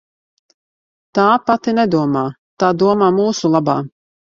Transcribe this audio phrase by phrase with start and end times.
[1.17, 2.25] Tā pati nedomā,
[2.65, 3.81] tā domā mūsu labā.